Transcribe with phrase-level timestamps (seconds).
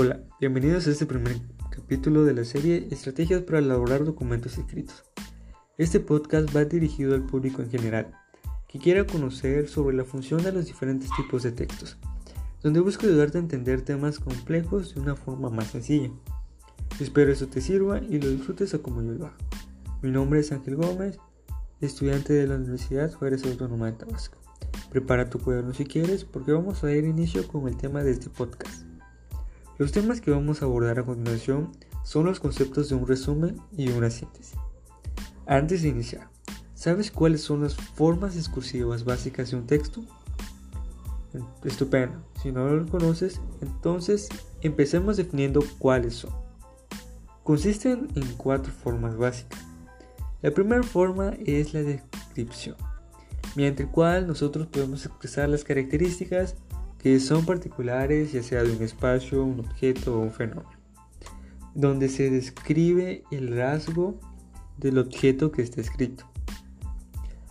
[0.00, 5.02] Hola, bienvenidos a este primer capítulo de la serie Estrategias para elaborar documentos escritos.
[5.76, 8.14] Este podcast va dirigido al público en general,
[8.68, 11.98] que quiera conocer sobre la función de los diferentes tipos de textos,
[12.62, 16.12] donde busco ayudarte a entender temas complejos de una forma más sencilla.
[17.00, 19.36] Espero eso te sirva y lo disfrutes a como yo lo hago.
[20.00, 21.18] Mi nombre es Ángel Gómez,
[21.80, 24.38] estudiante de la Universidad Juárez Autónoma de Tabasco.
[24.92, 28.30] Prepara tu cuaderno si quieres porque vamos a dar inicio con el tema de este
[28.30, 28.87] podcast.
[29.78, 31.70] Los temas que vamos a abordar a continuación
[32.02, 34.58] son los conceptos de un resumen y una síntesis.
[35.46, 36.28] Antes de iniciar,
[36.74, 40.02] ¿sabes cuáles son las formas discursivas básicas de un texto?
[41.62, 42.18] Estupendo.
[42.42, 44.28] Si no lo conoces, entonces
[44.62, 46.32] empecemos definiendo cuáles son.
[47.44, 49.64] Consisten en cuatro formas básicas.
[50.42, 52.74] La primera forma es la descripción,
[53.54, 56.56] mediante el cual nosotros podemos expresar las características
[56.98, 60.70] que son particulares ya sea de un espacio, un objeto o un fenómeno,
[61.74, 64.18] donde se describe el rasgo
[64.76, 66.24] del objeto que está escrito.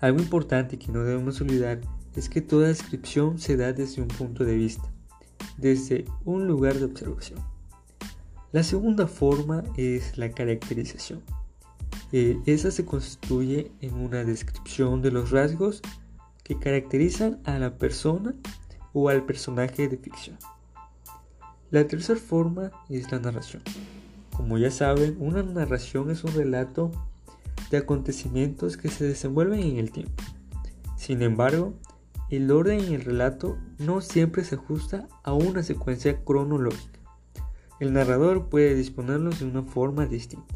[0.00, 1.80] Algo importante que no debemos olvidar
[2.14, 4.92] es que toda descripción se da desde un punto de vista,
[5.56, 7.40] desde un lugar de observación.
[8.52, 11.22] La segunda forma es la caracterización.
[12.12, 15.82] Eh, esa se constituye en una descripción de los rasgos
[16.42, 18.34] que caracterizan a la persona
[18.98, 20.36] o al personaje de ficción.
[21.70, 23.62] La tercera forma es la narración.
[24.36, 26.90] Como ya saben, una narración es un relato
[27.70, 30.22] de acontecimientos que se desenvuelven en el tiempo.
[30.96, 31.74] Sin embargo,
[32.28, 36.98] el orden en el relato no siempre se ajusta a una secuencia cronológica.
[37.78, 40.54] El narrador puede disponerlos de una forma distinta.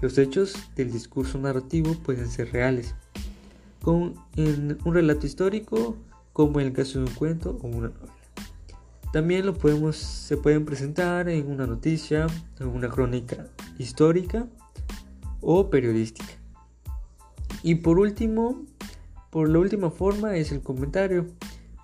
[0.00, 2.94] Los hechos del discurso narrativo pueden ser reales,
[3.82, 5.96] con en un relato histórico
[6.32, 8.14] como en el caso de un cuento o una novela.
[9.12, 12.26] También lo podemos, se pueden presentar en una noticia,
[12.60, 13.48] en una crónica
[13.78, 14.46] histórica
[15.40, 16.32] o periodística.
[17.62, 18.64] Y por último,
[19.30, 21.26] por la última forma es el comentario,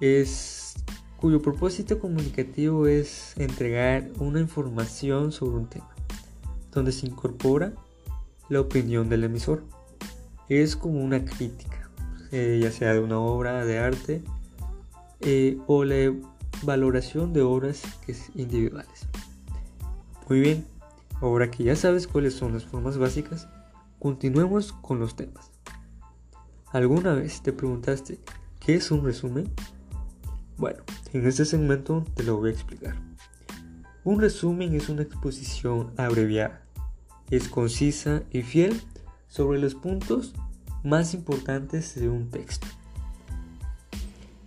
[0.00, 0.74] es
[1.16, 5.90] cuyo propósito comunicativo es entregar una información sobre un tema,
[6.70, 7.72] donde se incorpora
[8.48, 9.64] la opinión del emisor.
[10.48, 11.85] Es como una crítica,
[12.32, 14.22] eh, ya sea de una obra de arte
[15.20, 16.14] eh, o la
[16.62, 17.82] valoración de obras
[18.34, 19.06] individuales.
[20.28, 20.66] Muy bien,
[21.20, 23.48] ahora que ya sabes cuáles son las formas básicas,
[23.98, 25.50] continuemos con los temas.
[26.72, 28.18] ¿Alguna vez te preguntaste
[28.60, 29.50] qué es un resumen?
[30.58, 30.82] Bueno,
[31.12, 32.96] en este segmento te lo voy a explicar.
[34.04, 36.62] Un resumen es una exposición abreviada,
[37.30, 38.80] es concisa y fiel
[39.28, 40.34] sobre los puntos
[40.84, 42.66] más importantes de un texto.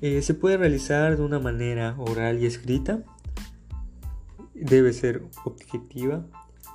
[0.02, 3.04] Eh, se puede realizar de una manera oral y escrita.
[4.54, 6.26] Debe ser objetiva,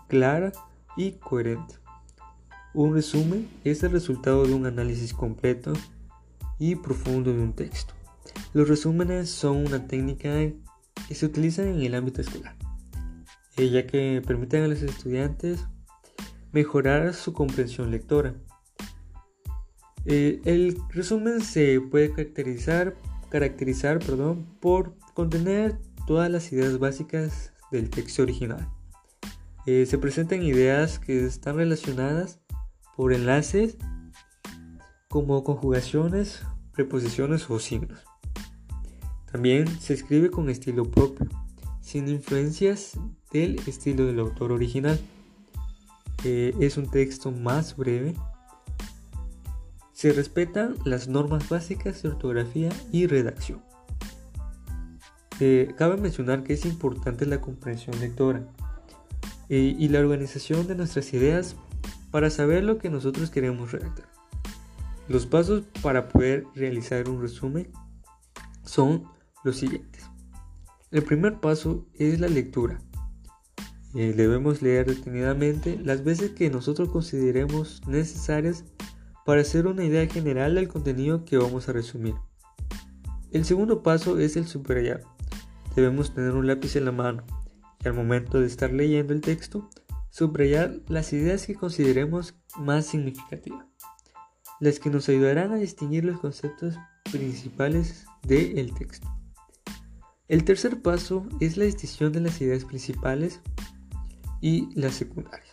[0.09, 0.53] clara
[0.97, 1.77] y coherente.
[2.75, 5.73] Un resumen es el resultado de un análisis completo
[6.59, 7.95] y profundo de un texto.
[8.53, 10.31] Los resúmenes son una técnica
[11.09, 12.57] que se utiliza en el ámbito escolar,
[13.57, 15.65] eh, ya que permiten a los estudiantes
[16.53, 18.35] mejorar su comprensión lectora.
[20.07, 22.95] Eh, el resumen se puede caracterizar
[23.35, 25.77] caracterizar perdón, por contener
[26.07, 28.69] todas las ideas básicas del texto original.
[29.67, 32.39] Eh, se presentan ideas que están relacionadas
[32.97, 33.77] por enlaces
[35.09, 38.05] como conjugaciones, preposiciones o signos.
[39.33, 41.27] También se escribe con estilo propio,
[41.81, 42.93] sin influencias
[43.33, 45.01] del estilo del autor original.
[46.23, 48.15] Eh, es un texto más breve
[50.05, 53.63] se respetan las normas básicas de ortografía y redacción.
[55.41, 58.47] Eh, cabe mencionar que es importante la comprensión lectora
[59.49, 61.57] eh, y la organización de nuestras ideas
[62.11, 64.05] para saber lo que nosotros queremos redactar.
[65.09, 67.73] Los pasos para poder realizar un resumen
[68.62, 69.05] son
[69.43, 70.05] los siguientes.
[70.91, 72.79] El primer paso es la lectura.
[73.95, 78.65] Eh, debemos leer detenidamente las veces que nosotros consideremos necesarias
[79.25, 82.15] para hacer una idea general del contenido que vamos a resumir.
[83.32, 85.03] El segundo paso es el subrayar.
[85.75, 87.25] Debemos tener un lápiz en la mano
[87.82, 89.69] y al momento de estar leyendo el texto,
[90.11, 93.67] subrayar las ideas que consideremos más significativas,
[94.61, 96.76] las que nos ayudarán a distinguir los conceptos
[97.11, 99.09] principales del texto.
[100.29, 103.41] El tercer paso es la distinción de las ideas principales
[104.41, 105.50] y las secundarias.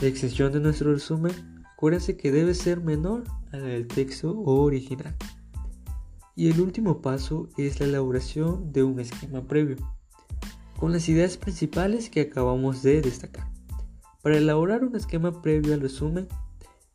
[0.00, 5.14] La extensión de nuestro resumen acuérdense que debe ser menor a la del texto original.
[6.36, 9.76] Y el último paso es la elaboración de un esquema previo.
[10.78, 13.46] con las ideas principales que acabamos de destacar,
[14.22, 16.26] para elaborar un esquema previo al resumen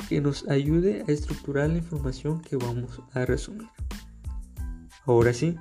[0.09, 3.67] que nos ayude a estructurar la información que vamos a resumir.
[5.05, 5.55] Ahora sí,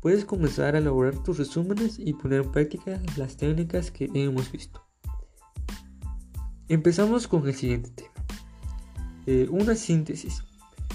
[0.00, 4.80] puedes comenzar a elaborar tus resúmenes y poner en práctica las técnicas que hemos visto.
[6.68, 8.13] Empezamos con el siguiente tema.
[9.26, 10.42] Eh, una síntesis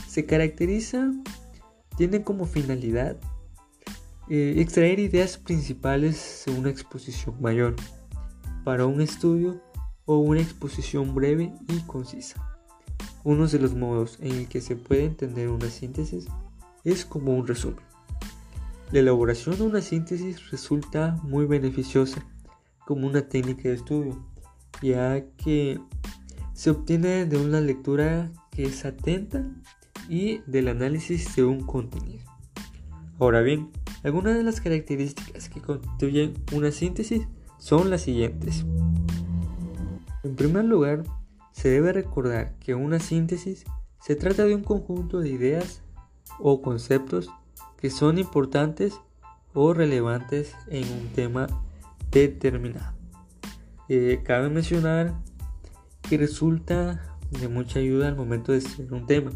[0.08, 1.12] se caracteriza,
[1.98, 3.18] tiene como finalidad
[4.30, 7.76] eh, extraer ideas principales de una exposición mayor
[8.64, 9.62] para un estudio
[10.06, 12.44] o una exposición breve y concisa.
[13.24, 16.28] Uno de los modos en el que se puede entender una síntesis
[16.84, 17.84] es como un resumen.
[18.92, 22.26] La elaboración de una síntesis resulta muy beneficiosa
[22.86, 24.26] como una técnica de estudio,
[24.82, 25.80] ya que
[26.60, 29.46] se obtiene de una lectura que es atenta
[30.10, 32.26] y del análisis de un contenido.
[33.18, 33.72] Ahora bien,
[34.04, 37.30] algunas de las características que constituyen una síntesis
[37.60, 38.66] son las siguientes.
[40.26, 41.04] En primer lugar,
[41.54, 43.64] se debe recordar que una síntesis
[44.02, 45.82] se trata de un conjunto de ideas
[46.40, 47.30] o conceptos
[47.78, 49.00] que son importantes
[49.54, 51.48] o relevantes en un tema
[52.12, 52.98] determinado.
[53.88, 55.16] Eh, cabe mencionar
[56.10, 59.32] que resulta de mucha ayuda al momento de estudiar un tema,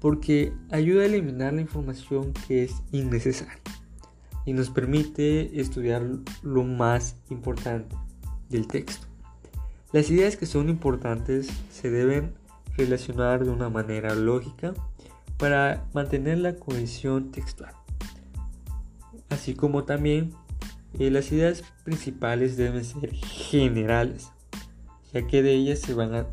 [0.00, 3.58] porque ayuda a eliminar la información que es innecesaria
[4.44, 6.06] y nos permite estudiar
[6.42, 7.96] lo más importante
[8.50, 9.06] del texto.
[9.92, 12.34] Las ideas que son importantes se deben
[12.76, 14.74] relacionar de una manera lógica
[15.38, 17.72] para mantener la cohesión textual.
[19.30, 20.32] Así como también
[20.98, 24.30] eh, las ideas principales deben ser generales,
[25.12, 26.26] ya que de ellas se van a,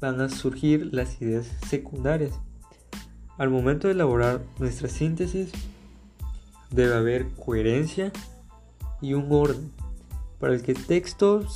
[0.00, 2.32] van a surgir las ideas secundarias.
[3.38, 5.52] Al momento de elaborar nuestra síntesis
[6.70, 8.12] debe haber coherencia
[9.00, 9.70] y un orden
[10.40, 11.46] para el que el texto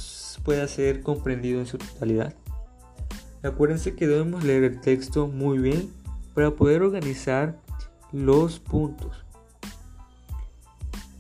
[0.45, 2.35] pueda ser comprendido en su totalidad.
[3.43, 5.91] Acuérdense que debemos leer el texto muy bien
[6.35, 7.59] para poder organizar
[8.13, 9.25] los puntos.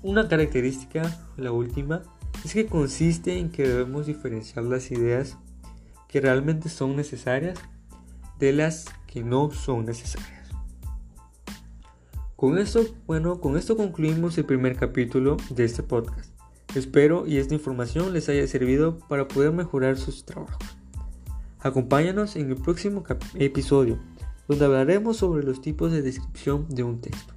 [0.02, 2.02] Una característica, la última,
[2.44, 5.36] es que consiste en que debemos diferenciar las ideas
[6.08, 7.58] que realmente son necesarias
[8.38, 10.48] de las que no son necesarias.
[12.36, 16.30] Con esto, bueno, con esto concluimos el primer capítulo de este podcast.
[16.74, 20.64] Espero y esta información les haya servido para poder mejorar sus trabajos.
[21.58, 23.04] Acompáñanos en el próximo
[23.34, 23.98] episodio,
[24.48, 27.34] donde hablaremos sobre los tipos de descripción de un texto.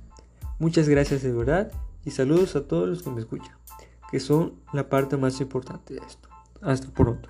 [0.60, 1.72] Muchas gracias de verdad
[2.06, 3.58] y saludos a todos los que me escuchan,
[4.14, 6.30] que son la parte más importante de esto.
[6.62, 7.28] Hasta pronto.